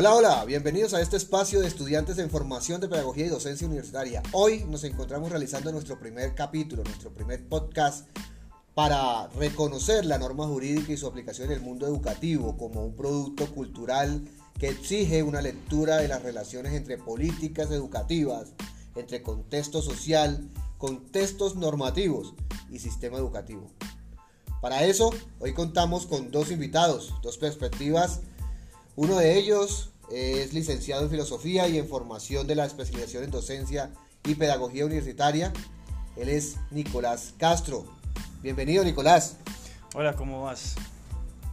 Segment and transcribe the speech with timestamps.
[0.00, 4.22] Hola, hola, bienvenidos a este espacio de estudiantes en formación de pedagogía y docencia universitaria.
[4.30, 8.06] Hoy nos encontramos realizando nuestro primer capítulo, nuestro primer podcast
[8.76, 13.52] para reconocer la norma jurídica y su aplicación en el mundo educativo como un producto
[13.52, 14.22] cultural
[14.56, 18.52] que exige una lectura de las relaciones entre políticas educativas,
[18.94, 22.34] entre contexto social, contextos normativos
[22.70, 23.68] y sistema educativo.
[24.62, 28.20] Para eso, hoy contamos con dos invitados, dos perspectivas
[28.98, 33.92] uno de ellos es licenciado en Filosofía y en Formación de la especialización en Docencia
[34.24, 35.52] y Pedagogía Universitaria.
[36.16, 37.86] Él es Nicolás Castro.
[38.42, 39.36] Bienvenido, Nicolás.
[39.94, 40.74] Hola, ¿cómo vas?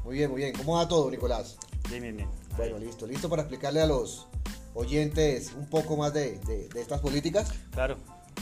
[0.03, 0.55] Muy bien, muy bien.
[0.57, 1.57] ¿Cómo va todo, Nicolás?
[1.87, 2.29] Bien, bien, bien.
[2.57, 3.05] Bueno, listo.
[3.05, 4.25] ¿Listo para explicarle a los
[4.73, 7.53] oyentes un poco más de, de estas políticas?
[7.69, 7.97] Claro,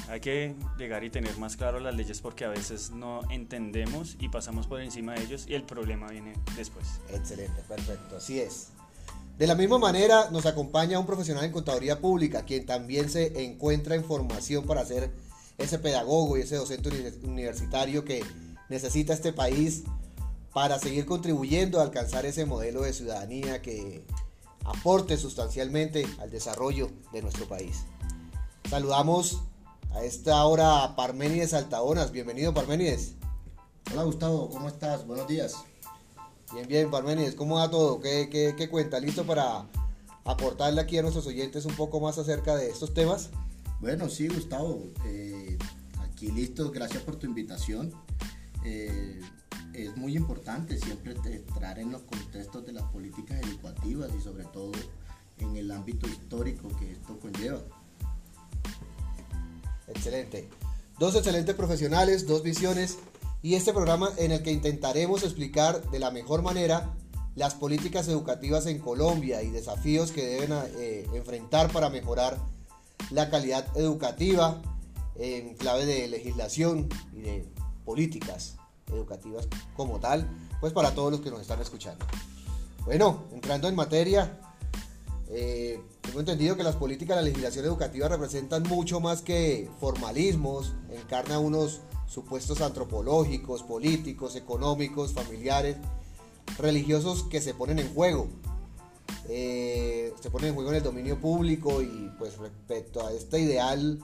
[0.08, 4.30] hay que llegar y tener más claro las leyes porque a veces no entendemos y
[4.30, 6.86] pasamos por encima de ellos y el problema viene después.
[7.10, 8.70] Excelente, perfecto, así es.
[9.38, 13.96] De la misma manera, nos acompaña un profesional en contaduría pública, quien también se encuentra
[13.96, 15.12] en formación para ser
[15.58, 16.90] ese pedagogo y ese docente
[17.24, 18.24] universitario que
[18.70, 19.84] necesita este país
[20.54, 24.06] para seguir contribuyendo a alcanzar ese modelo de ciudadanía que
[24.66, 27.86] aporte sustancialmente al desarrollo de nuestro país.
[28.70, 29.42] Saludamos
[29.94, 32.12] a esta hora a Parménides Altaonas.
[32.12, 33.16] Bienvenido, Parménides.
[33.92, 35.06] Hola, Gustavo, ¿cómo estás?
[35.06, 35.56] Buenos días.
[36.54, 38.00] Bien, bien, Parmenides, ¿cómo va todo?
[38.00, 39.00] ¿Qué, qué, cuenta?
[39.00, 39.66] ¿Listo para
[40.24, 43.32] aportarle aquí a nuestros oyentes un poco más acerca de estos temas?
[43.82, 45.58] Bueno, sí, Gustavo, eh,
[46.00, 47.92] aquí listo, gracias por tu invitación.
[48.64, 49.20] Eh,
[49.74, 54.74] es muy importante siempre entrar en los contextos de las políticas educativas y sobre todo
[55.40, 57.62] en el ámbito histórico que esto conlleva.
[59.88, 60.48] Excelente.
[61.00, 63.00] Dos excelentes profesionales, dos visiones
[63.44, 66.96] y este programa en el que intentaremos explicar de la mejor manera
[67.36, 72.38] las políticas educativas en Colombia y desafíos que deben eh, enfrentar para mejorar
[73.12, 74.62] la calidad educativa
[75.16, 77.46] en clave de legislación y de
[77.84, 78.56] políticas
[78.88, 80.30] educativas como tal,
[80.62, 82.06] pues para todos los que nos están escuchando.
[82.86, 84.40] Bueno, entrando en materia,
[85.30, 90.74] eh, tengo entendido que las políticas de la legislación educativa representan mucho más que formalismos,
[90.90, 95.78] encarna unos supuestos antropológicos, políticos, económicos, familiares,
[96.58, 98.28] religiosos que se ponen en juego.
[99.30, 104.00] Eh, se ponen en juego en el dominio público y pues respecto a este ideal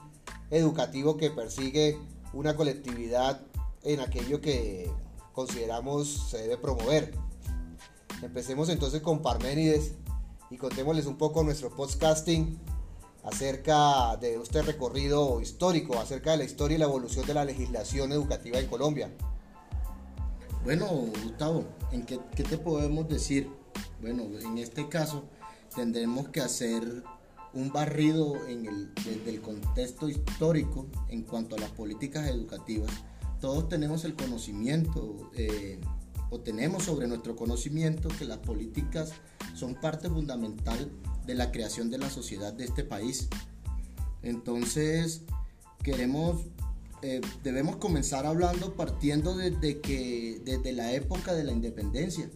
[0.50, 1.98] educativo que persigue
[2.32, 3.40] una colectividad
[3.82, 4.90] en aquello que
[5.32, 7.14] consideramos se debe promover.
[8.22, 9.92] Empecemos entonces con Parménides
[10.50, 12.58] y contémosles un poco nuestro podcasting
[13.24, 18.12] acerca de este recorrido histórico, acerca de la historia y la evolución de la legislación
[18.12, 19.10] educativa en Colombia.
[20.64, 23.50] Bueno, Gustavo, ¿en qué, te podemos decir?
[24.00, 25.24] Bueno, en este caso
[25.74, 27.02] tendremos que hacer
[27.52, 32.90] un barrido en el, desde contexto histórico en cuanto a las políticas educativas.
[33.40, 35.80] Todos tenemos el conocimiento eh,
[36.28, 39.12] o tenemos sobre nuestro conocimiento que las políticas
[39.54, 40.90] son parte fundamental
[41.30, 43.28] de la creación de la sociedad de este país.
[44.22, 45.22] Entonces,
[45.82, 46.42] queremos,
[47.02, 52.28] eh, debemos comenzar hablando partiendo desde, que, desde la época de la independencia.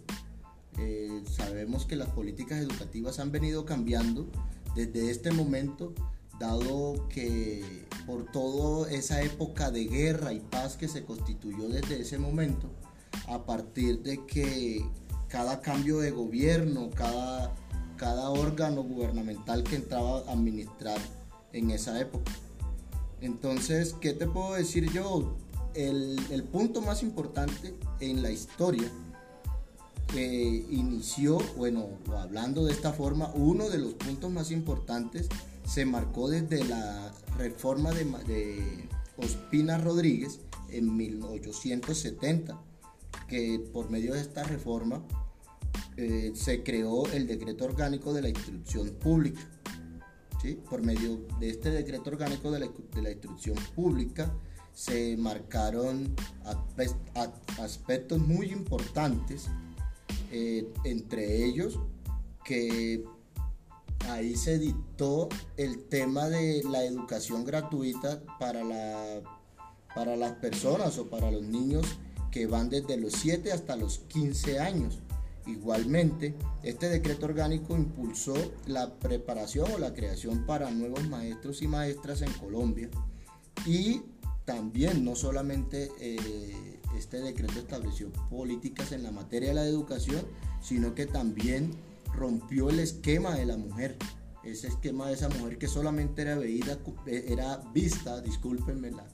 [0.78, 4.28] Eh, sabemos que las políticas educativas han venido cambiando
[4.76, 5.92] desde este momento,
[6.38, 12.18] dado que por toda esa época de guerra y paz que se constituyó desde ese
[12.18, 12.70] momento,
[13.26, 14.84] a partir de que
[15.28, 17.54] cada cambio de gobierno, cada
[18.04, 20.98] cada órgano gubernamental que entraba a administrar
[21.54, 22.30] en esa época.
[23.22, 25.34] Entonces, ¿qué te puedo decir yo?
[25.72, 28.92] El, punto más importante en la historia
[30.08, 35.26] que inició, bueno, hablando de esta forma, uno de los puntos más importantes
[35.66, 42.60] se marcó desde la reforma de, de Ospina Rodríguez en 1870,
[43.28, 45.02] que por medio de esta reforma
[45.96, 49.40] eh, se creó el decreto orgánico de la instrucción pública.
[50.42, 50.58] ¿sí?
[50.68, 54.32] Por medio de este decreto orgánico de la, instrucción pública
[54.72, 56.14] se marcaron
[57.58, 59.46] aspectos muy importantes,
[60.32, 61.78] eh, entre ellos
[62.44, 63.04] que
[64.10, 69.22] ahí se dictó el tema de la educación gratuita para, la,
[69.94, 71.86] para las personas o para los niños
[72.30, 74.98] que van desde los 7 hasta los 15 años.
[75.46, 78.34] Igualmente, este decreto orgánico impulsó
[78.66, 82.88] la preparación o la creación para nuevos maestros y maestras en Colombia.
[83.66, 84.02] Y
[84.44, 90.22] también no solamente eh, este decreto estableció políticas en la materia de la educación,
[90.62, 91.72] sino que también
[92.14, 93.96] rompió el esquema de la mujer,
[94.44, 99.06] ese esquema de esa mujer que solamente era, veída, era vista, discúlpenme la,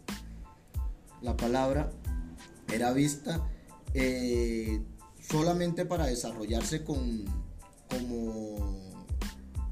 [1.22, 1.90] la palabra,
[2.72, 3.48] era vista
[3.94, 4.80] eh,
[5.30, 7.24] solamente para desarrollarse con,
[7.88, 8.90] como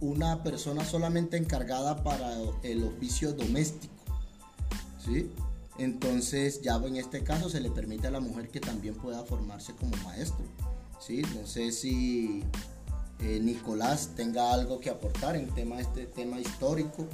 [0.01, 2.33] una persona solamente encargada para
[2.63, 3.95] el oficio doméstico.
[5.05, 5.31] ¿sí?
[5.79, 9.75] Entonces ya en este caso se le permite a la mujer que también pueda formarse
[9.75, 10.45] como maestro.
[11.01, 11.23] ¿sí?
[11.35, 12.45] No sé si
[13.21, 17.07] eh, Nicolás tenga algo que aportar en tema, este tema histórico.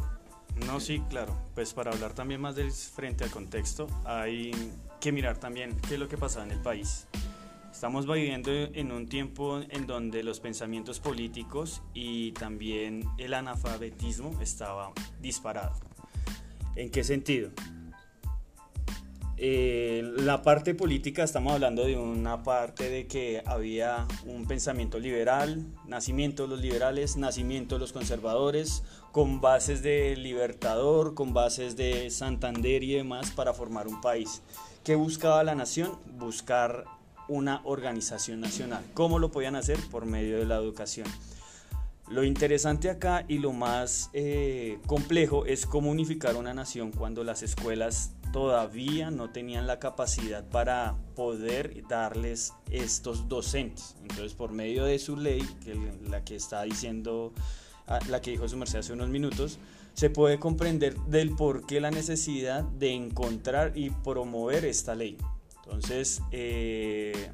[0.66, 1.36] No, sí, claro.
[1.54, 4.52] Pues para hablar también más del frente al contexto, hay
[5.00, 7.06] que mirar también qué es lo que pasaba en el país.
[7.74, 14.92] Estamos viviendo en un tiempo en donde los pensamientos políticos y también el analfabetismo estaba
[15.20, 15.74] disparado.
[16.76, 17.50] ¿En qué sentido?
[19.36, 25.66] Eh, la parte política estamos hablando de una parte de que había un pensamiento liberal,
[25.84, 32.08] nacimiento de los liberales, nacimiento de los conservadores, con bases de Libertador, con bases de
[32.10, 34.42] Santander y demás para formar un país.
[34.84, 35.98] ¿Qué buscaba la nación?
[36.16, 36.84] Buscar
[37.28, 38.84] una organización nacional.
[38.94, 39.78] ¿Cómo lo podían hacer?
[39.90, 41.06] Por medio de la educación.
[42.08, 47.42] Lo interesante acá y lo más eh, complejo es cómo unificar una nación cuando las
[47.42, 53.96] escuelas todavía no tenían la capacidad para poder darles estos docentes.
[54.02, 55.74] Entonces, por medio de su ley, que
[56.10, 57.32] la que está diciendo,
[57.86, 59.58] ah, la que dijo su merced hace unos minutos,
[59.94, 65.16] se puede comprender del por qué la necesidad de encontrar y promover esta ley.
[65.64, 67.30] Entonces, eh,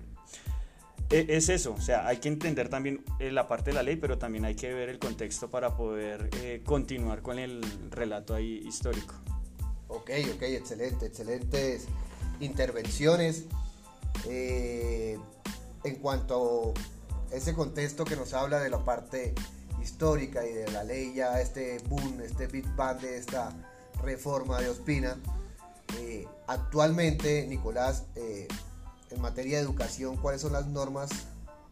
[1.10, 3.96] e, es eso, o sea, hay que entender también eh, la parte de la ley,
[3.96, 7.60] pero también hay que ver el contexto para poder eh, continuar con el
[7.90, 9.14] relato ahí histórico.
[9.88, 11.86] Ok, ok, excelente, excelentes
[12.40, 13.46] intervenciones.
[15.82, 16.74] en cuanto
[17.32, 19.34] a ese contexto que nos habla de la parte
[19.82, 23.52] histórica y de la ley ya, este boom, este big bang de esta
[24.02, 25.16] reforma de Ospina,
[26.50, 28.48] actualmente, Nicolás, eh,
[29.10, 31.08] en materia de educación, ¿cuáles son las normas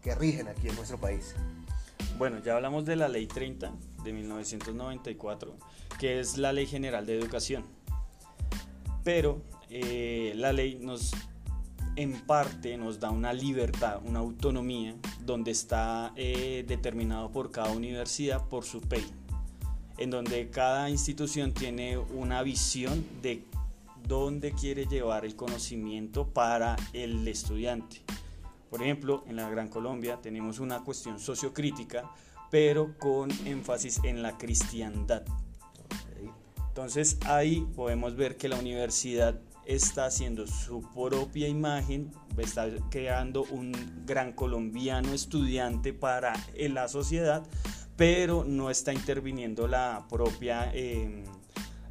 [0.03, 1.35] que rigen aquí en nuestro país?
[2.17, 3.73] Bueno, ya hablamos de la Ley 30
[4.05, 5.57] de 1994,
[5.99, 7.65] que es la Ley General de Educación.
[9.03, 11.11] Pero eh, la ley nos,
[11.97, 18.65] en parte, nos da una libertad, una autonomía, donde está determinado por cada universidad por
[18.65, 19.05] su PEI,
[19.99, 23.45] en donde cada institución tiene una visión de
[24.09, 28.03] dónde quiere llevar el conocimiento para el estudiante.
[28.71, 32.11] Por ejemplo, en la Gran Colombia tenemos una cuestión sociocrítica,
[32.51, 35.23] pero con énfasis en la cristiandad.
[36.69, 43.73] Entonces ahí podemos ver que la universidad está haciendo su propia imagen, está creando un
[44.07, 47.47] gran colombiano estudiante para la sociedad,
[47.97, 51.25] pero no está interviniendo la propia, eh,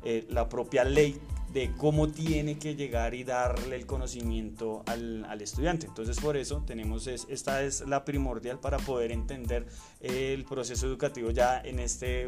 [0.03, 1.19] eh, la propia ley
[1.53, 5.87] de cómo tiene que llegar y darle el conocimiento al, al estudiante.
[5.87, 9.65] Entonces por eso tenemos, esta es la primordial para poder entender
[10.01, 12.23] el proceso educativo ya en este,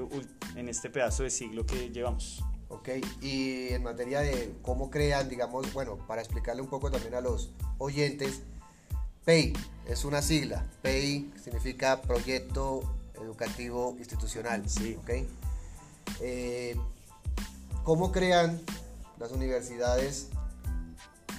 [0.55, 2.43] en este pedazo de siglo que llevamos.
[2.69, 2.89] Ok,
[3.21, 7.51] y en materia de cómo crean, digamos, bueno, para explicarle un poco también a los
[7.79, 8.43] oyentes,
[9.25, 9.53] PEI
[9.87, 12.81] es una sigla, PEI significa Proyecto
[13.15, 14.95] Educativo Institucional, sí.
[14.99, 15.09] ok.
[16.21, 16.75] Eh,
[17.83, 18.61] ¿Cómo crean
[19.19, 20.29] las universidades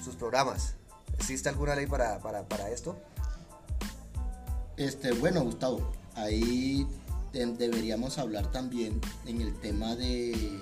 [0.04, 0.74] sus programas.
[1.14, 2.98] ¿Existe alguna ley para, esto?
[4.76, 6.86] Este, bueno, Gustavo, ahí
[7.32, 10.58] deberíamos hablar también en el tema de...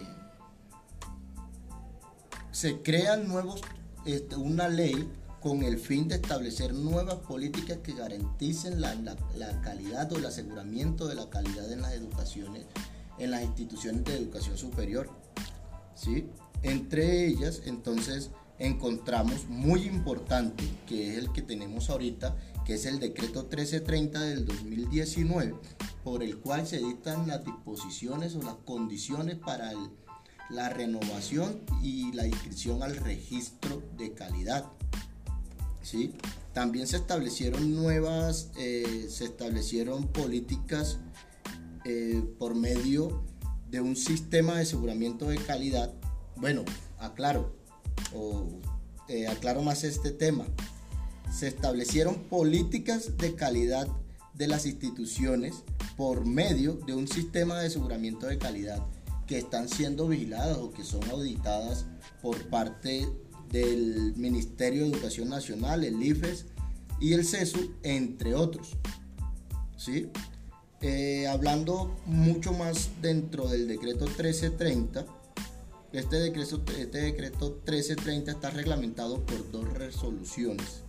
[2.50, 3.60] Se crean nuevos,
[4.04, 5.08] este, una ley
[5.40, 11.06] con el fin de establecer nuevas políticas que garanticen la, la, calidad o el aseguramiento
[11.06, 12.64] de la calidad en las educaciones,
[13.18, 15.08] en las instituciones de educación superior.
[15.94, 16.28] ¿sí?
[16.62, 22.98] Entre ellas, entonces, encontramos muy importante, que es el que tenemos ahorita, que es el
[22.98, 25.54] decreto 1330 del 2019,
[26.02, 29.72] por el cual se dictan las disposiciones o las condiciones para
[30.50, 34.66] la renovación y la inscripción al registro de calidad.
[35.82, 36.14] ¿Sí?
[36.52, 40.98] También se establecieron nuevas, eh, se establecieron políticas
[41.84, 43.22] eh, por medio
[43.70, 45.92] de un sistema de aseguramiento de calidad
[46.40, 46.64] bueno,
[46.98, 47.54] aclaro,
[48.14, 48.48] o
[49.08, 50.46] eh, aclaro más este tema.
[51.32, 53.88] Se establecieron políticas de calidad
[54.34, 55.56] de las instituciones
[55.96, 58.80] por medio de un sistema de aseguramiento de calidad
[59.26, 61.86] que están siendo vigiladas o que son auditadas
[62.22, 63.06] por parte
[63.50, 66.46] del Ministerio de Educación Nacional, el IFES
[67.00, 68.76] y el CESU, entre otros.
[69.76, 70.10] ¿Sí?
[70.80, 75.06] Eh, hablando mucho más dentro del decreto 1330,
[75.92, 80.82] este decreto, este decreto 1330 está reglamentado por dos resoluciones,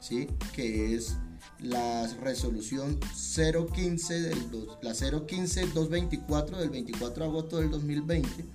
[0.00, 0.28] ¿sí?
[0.54, 1.18] que es
[1.58, 4.38] la resolución 015 del
[4.82, 8.46] la 015 224 del 24 de agosto del 2020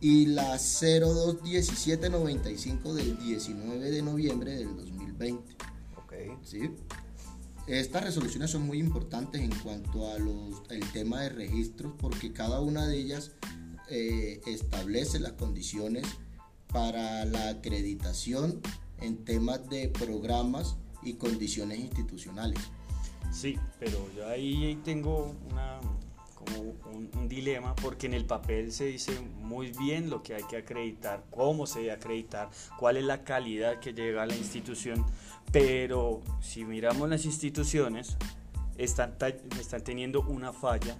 [0.00, 5.56] y la 021795 del 19 de noviembre del 2020.
[6.04, 6.32] Okay.
[6.42, 6.70] ¿sí?
[7.66, 12.60] Estas resoluciones son muy importantes en cuanto a los, el tema de registros porque cada
[12.60, 13.30] una de ellas
[13.90, 16.06] eh, establece las condiciones
[16.68, 18.60] para la acreditación
[19.00, 22.60] en temas de programas y condiciones institucionales.
[23.32, 25.80] Sí, pero yo ahí tengo una,
[26.34, 26.60] como
[26.92, 30.56] un, un, dilema porque en el papel se dice muy bien lo que hay que
[30.56, 35.04] acreditar, cómo se debe acreditar, cuál es la calidad que llega a la institución,
[35.52, 38.16] pero si miramos las instituciones,
[38.78, 39.14] están,
[39.58, 40.96] están teniendo una falla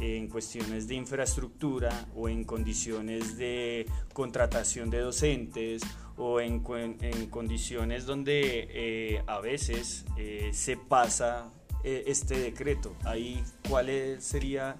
[0.00, 5.82] en cuestiones de infraestructura o en condiciones de contratación de docentes
[6.16, 6.62] o en,
[7.00, 11.50] en condiciones donde eh, a veces eh, se pasa
[11.84, 12.94] eh, este decreto.
[13.04, 14.76] Ahí, ¿cuál sería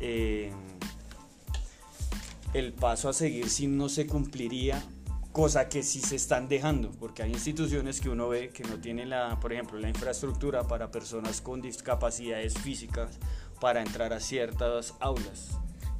[0.00, 0.52] el
[2.74, 4.82] paso a seguir si no se cumpliría?
[5.32, 9.10] Cosa que sí se están dejando, porque hay instituciones que uno ve que no tienen,
[9.10, 13.20] la, por ejemplo, la infraestructura para personas con discapacidades físicas
[13.60, 15.48] para entrar a ciertas aulas.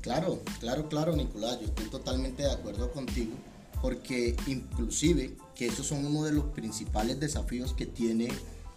[0.01, 3.33] Claro, claro, claro, Nicolás, yo estoy totalmente de acuerdo contigo,
[3.83, 8.29] porque inclusive que esos son uno de los principales desafíos que tiene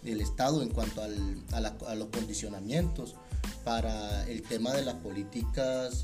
[0.03, 3.15] el Estado en cuanto al, a, los condicionamientos
[3.63, 6.01] para el tema de las políticas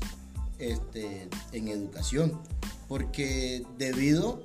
[0.58, 2.40] este, en educación.
[2.86, 4.42] Porque debido,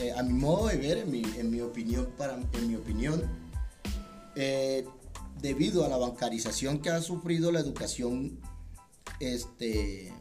[0.00, 3.22] eh, a mi modo de ver, en mi, en mi opinión, para, en mi opinión
[4.36, 4.86] eh,
[5.40, 8.40] debido a la bancarización que ha sufrido la educación
[9.20, 10.12] este,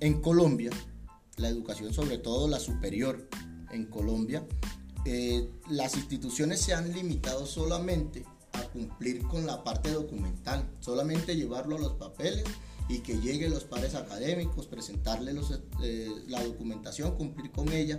[0.00, 0.70] en Colombia,
[1.36, 3.28] la educación sobre todo la superior
[3.70, 4.46] en Colombia,
[5.04, 11.76] eh, las instituciones se han limitado solamente a cumplir con la parte documental, solamente llevarlo
[11.76, 12.44] a los papeles
[12.88, 15.34] y que lleguen los pares académicos, presentarle
[15.82, 17.98] eh, la documentación, cumplir con ella,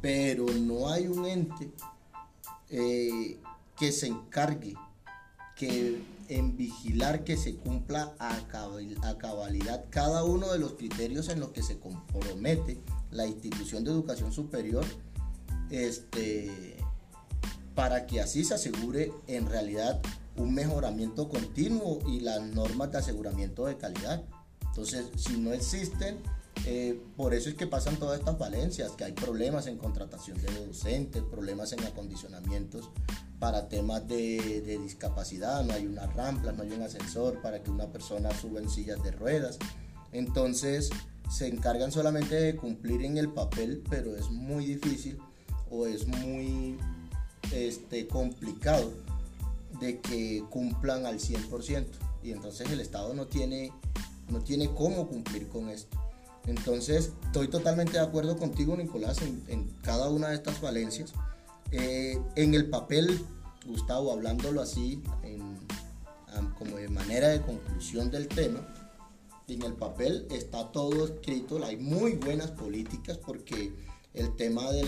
[0.00, 1.70] pero no hay un ente
[2.70, 3.38] eh,
[3.76, 4.74] que se encargue
[6.28, 11.50] en vigilar que se cumpla a, a cabalidad cada uno de los criterios en los
[11.50, 12.78] que se compromete
[13.10, 14.84] la institución de educación superior
[15.70, 16.76] este,
[17.74, 20.00] para que así se asegure en realidad
[20.36, 24.22] un mejoramiento continuo y las normas de aseguramiento de calidad.
[24.68, 26.18] Entonces, si no existen,
[26.66, 30.66] eh, por eso es que pasan todas estas valencias, que hay problemas en contratación de
[30.66, 32.90] docentes, problemas en acondicionamientos
[33.42, 37.88] para temas de, discapacidad, no hay una rampa, no hay un ascensor para que una
[37.88, 39.58] persona suba en sillas de ruedas.
[40.12, 40.90] Entonces,
[41.28, 45.18] se encargan solamente de cumplir en el papel, pero es muy difícil
[45.72, 46.78] o es muy
[47.50, 48.92] este, complicado
[49.80, 51.86] de que cumplan al 100%
[52.22, 53.72] y entonces el Estado no tiene,
[54.28, 55.98] no tiene cómo cumplir con esto.
[56.46, 59.18] Entonces estoy totalmente de acuerdo contigo Nicolás
[59.48, 61.12] en, cada una de estas valencias.
[61.72, 63.18] Eh, en el papel,
[63.66, 65.02] Gustavo, hablándolo así,
[66.58, 68.66] como de manera de conclusión del tema,
[69.48, 73.72] en el papel está todo escrito, hay muy buenas políticas porque
[74.14, 74.84] el tema de,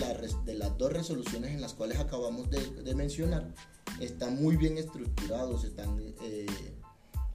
[0.55, 3.53] las dos resoluciones en las cuales acabamos de, mencionar
[3.99, 6.45] están muy bien estructurados, están eh,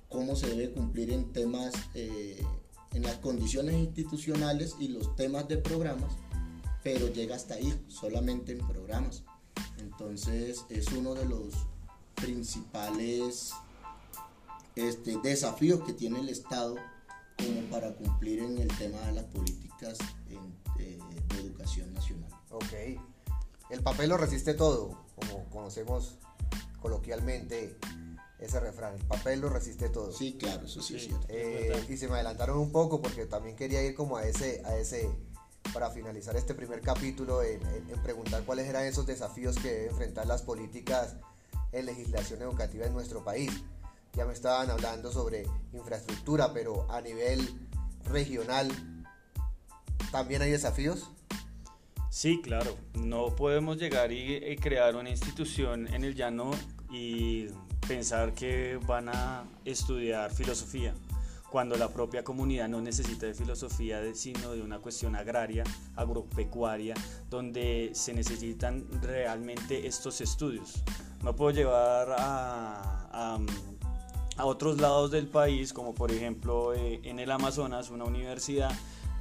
[0.09, 2.43] cómo se debe cumplir en temas, eh,
[2.93, 6.13] en las condiciones institucionales y los temas de programas,
[6.83, 9.25] pero llega hasta ahí, solamente en programas.
[9.81, 11.55] Entonces es uno de los
[12.15, 13.53] principales
[14.77, 16.77] este, desafíos que tiene el Estado
[17.37, 19.99] como para cumplir en el tema de las políticas
[20.77, 20.99] de,
[21.39, 22.31] educación nacional.
[22.51, 23.01] Ok.
[23.71, 26.19] El papel lo resiste todo, como conocemos
[26.83, 27.79] coloquialmente
[28.39, 30.13] ese refrán, el papel lo resiste todo.
[30.13, 31.27] Sí, claro, eso sí, es cierto.
[31.29, 34.77] Eh, y se me adelantaron un poco porque también quería ir como a ese, a
[34.77, 35.11] ese
[35.73, 40.27] para finalizar este primer capítulo, en, en preguntar cuáles eran esos desafíos que deben enfrentar
[40.27, 41.17] las políticas
[41.73, 43.53] en legislación educativa en nuestro país
[44.13, 47.49] ya me estaban hablando sobre infraestructura, pero a nivel
[48.05, 48.69] regional
[50.11, 51.11] también hay desafíos.
[52.11, 52.77] Sí, claro.
[52.95, 56.51] No podemos llegar y, crear una institución en el llano
[56.91, 57.47] y
[57.87, 60.93] pensar que van a estudiar filosofía
[61.51, 65.65] cuando la propia comunidad no necesita de filosofía, sino de una cuestión agraria,
[65.97, 66.95] agropecuaria,
[67.29, 70.83] donde se necesitan realmente estos estudios.
[71.23, 73.39] No puedo llevar a
[74.41, 78.73] a otros lados del país, como por ejemplo eh, en el Amazonas, una universidad,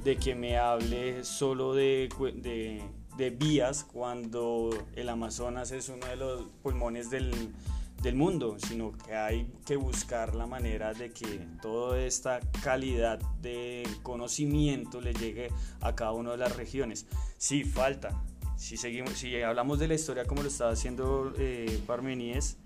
[0.02, 2.82] de que me hable solo de, de,
[3.18, 7.32] de, vías cuando el Amazonas es uno de los pulmones del,
[8.02, 13.86] del mundo, sino que hay que buscar la manera de que toda esta calidad de
[14.02, 15.48] conocimiento le llegue
[15.80, 17.06] a cada una de las regiones.
[17.36, 18.22] Sí, falta.
[18.56, 22.58] Si, seguimos, si hablamos de la historia como lo estaba haciendo eh, Parmeníes,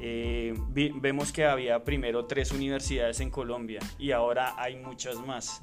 [0.00, 5.62] eh, vemos que había primero tres universidades en Colombia y ahora hay muchas más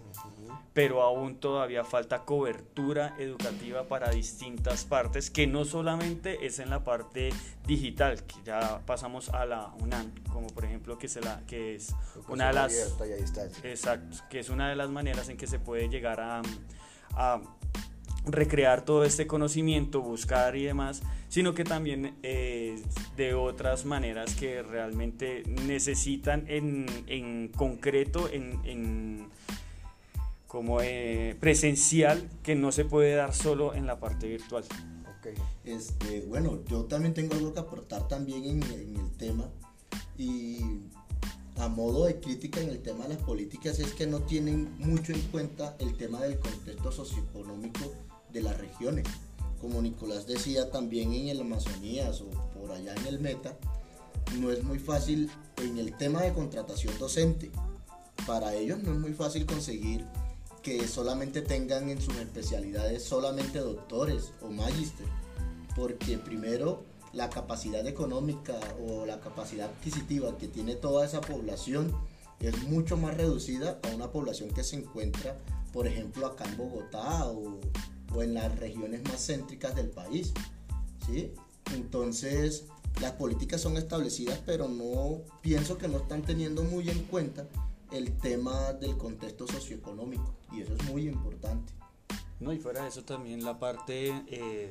[0.74, 6.84] pero aún todavía falta cobertura educativa para distintas partes, que no solamente es en la
[6.84, 7.30] parte
[7.66, 11.94] digital, que ya pasamos a la UNAM, como por ejemplo que, se la, que es
[12.28, 12.74] una de las...
[13.64, 16.42] Exacto, que es una de las maneras en que se puede llegar a,
[17.14, 17.42] a
[18.26, 22.82] recrear todo este conocimiento, buscar y demás, sino que también eh,
[23.16, 29.30] de otras maneras que realmente necesitan en, en concreto, en, en
[30.50, 34.64] como eh, presencial que no se puede dar solo en la parte virtual.
[35.20, 35.36] Okay.
[35.64, 39.48] Este, bueno, yo también tengo algo que aportar también en, el tema
[40.18, 40.58] y
[41.58, 45.14] a modo de crítica en el tema de las políticas es que no tienen mucho
[45.14, 47.94] en cuenta el tema del contexto socioeconómico
[48.34, 49.06] de las regiones.
[49.62, 52.30] Como Nicolás decía también en el Amazonías o
[52.60, 53.56] por allá en el Meta,
[54.40, 57.52] no es muy fácil en el tema de contratación docente.
[58.26, 60.06] Para ellos no es muy fácil conseguir
[60.78, 65.08] que solamente tengan en sus especialidades solamente doctores o magíster,
[65.76, 71.92] porque primero la capacidad económica o la capacidad adquisitiva que tiene toda esa población
[72.40, 75.40] es mucho más reducida a una población que se encuentra,
[75.74, 77.60] por ejemplo, acá en Bogotá o,
[78.14, 80.34] o en las regiones más céntricas del país.
[81.08, 81.34] ¿sí?
[81.74, 82.66] Entonces,
[83.02, 87.48] las políticas son establecidas, pero no pienso que no están teniendo muy en cuenta
[87.92, 91.74] el tema del contexto socioeconómico y eso es muy importante.
[92.40, 94.70] No, y fuera de eso también la parte eh,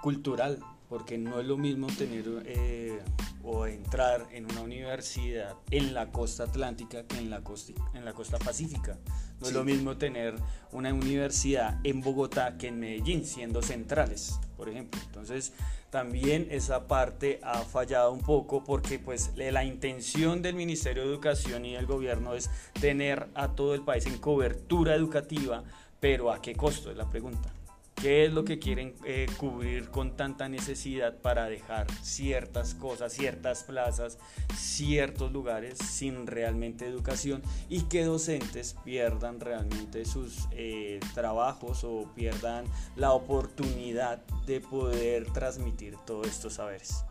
[0.00, 3.00] cultural, porque no es lo mismo tener eh,
[3.42, 8.12] o entrar en una universidad en la costa atlántica que en la costa, en la
[8.12, 8.98] costa pacífica.
[9.40, 10.34] No es lo mismo tener
[10.72, 14.98] una universidad en Bogotá que en Medellín, siendo centrales, por ejemplo.
[15.04, 15.52] Entonces,
[15.90, 21.64] también esa parte ha fallado un poco porque pues la intención del Ministerio de Educación
[21.64, 25.64] y del gobierno es tener a todo el país en cobertura educativa,
[26.00, 26.90] pero ¿a qué costo?
[26.90, 27.55] Es la pregunta.
[27.96, 33.64] ¿Qué es lo que quieren eh, cubrir con tanta necesidad para dejar ciertas cosas, ciertas
[33.64, 34.18] plazas,
[34.54, 42.66] ciertos lugares sin realmente educación y que docentes pierdan realmente sus eh, trabajos o pierdan
[42.96, 47.02] la oportunidad de poder transmitir todos estos saberes?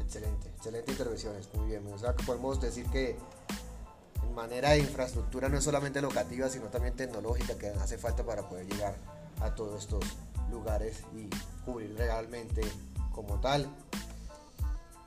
[0.00, 1.86] Excelente, excelente intervenciones, muy bien.
[1.92, 3.16] O sea podemos decir que
[4.22, 8.48] en manera de infraestructura no es solamente educativa, sino también tecnológica que hace falta para
[8.48, 10.04] poder llegar a todos estos
[10.50, 11.28] lugares y
[11.64, 12.62] cubrir realmente
[13.12, 13.68] como tal.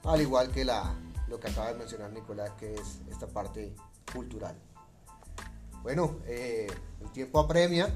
[0.03, 0.93] Al igual que la,
[1.27, 3.73] lo que acaba de mencionar Nicolás, que es esta parte
[4.13, 4.55] cultural.
[5.81, 6.67] Bueno, eh,
[7.01, 7.93] el tiempo apremia.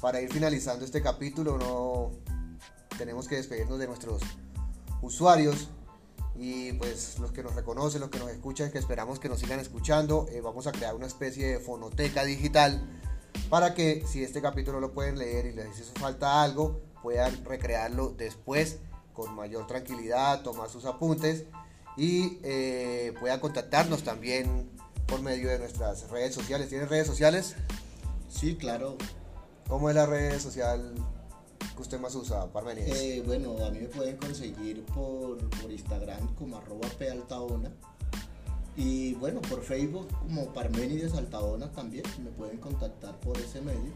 [0.00, 2.10] Para ir finalizando este capítulo, no
[2.98, 4.22] tenemos que despedirnos de nuestros
[5.00, 5.68] usuarios
[6.36, 9.60] y pues los que nos reconocen, los que nos escuchan, que esperamos que nos sigan
[9.60, 10.26] escuchando.
[10.30, 12.82] Eh, vamos a crear una especie de fonoteca digital
[13.48, 18.10] para que si este capítulo lo pueden leer y les hizo falta algo, puedan recrearlo
[18.10, 18.78] después
[19.12, 21.44] con mayor tranquilidad, tomar sus apuntes
[21.96, 24.70] y eh, puedan contactarnos también
[25.06, 26.68] por medio de nuestras redes sociales.
[26.68, 27.54] ¿Tienes redes sociales?
[28.28, 28.96] Sí, claro.
[29.68, 30.94] ¿Cómo es la red social
[31.76, 33.00] que usted más usa, Parmenides?
[33.00, 37.70] Eh, bueno, a mí me pueden conseguir por, por Instagram como arroba pealtaona
[38.76, 43.92] y bueno, por Facebook como Parménides Altadona también, me pueden contactar por ese medio.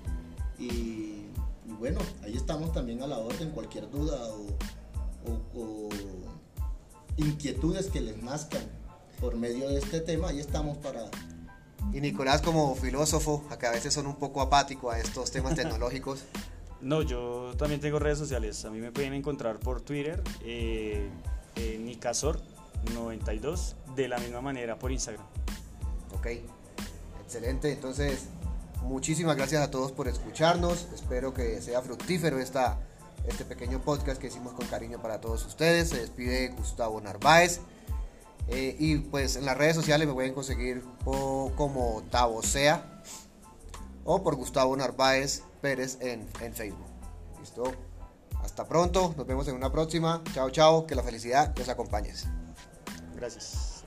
[0.58, 1.26] Y,
[1.78, 4.18] bueno, ahí estamos también a la orden, cualquier duda
[5.54, 5.88] o,
[7.16, 8.62] inquietudes que les nazcan
[9.20, 11.10] por medio de este tema, ahí estamos para...
[11.92, 16.20] Y Nicolás como filósofo, acá a veces son un poco apático a estos temas tecnológicos.
[16.80, 21.10] No, yo también tengo redes sociales, a mí me pueden encontrar por Twitter, eh,
[21.56, 22.40] eh Nicasor,
[22.94, 25.24] 92 de la misma manera por Instagram.
[26.16, 26.26] Ok,
[27.22, 27.72] excelente.
[27.72, 28.26] Entonces,
[28.82, 30.88] muchísimas gracias a todos por escucharnos.
[30.94, 32.78] Espero que sea fructífero esta,
[33.26, 35.90] este pequeño podcast que hicimos con cariño para todos ustedes.
[35.90, 37.60] Se despide Gustavo Narváez.
[38.48, 43.02] Eh, y pues en las redes sociales me pueden conseguir como Tabosea
[44.04, 46.86] o por Gustavo Narváez Pérez en, en Facebook.
[47.40, 47.64] ¿Listo?
[48.42, 50.22] Hasta pronto, nos vemos en una próxima.
[50.32, 52.12] Chao, chao, que la felicidad los acompañe.
[53.18, 53.77] Gracias.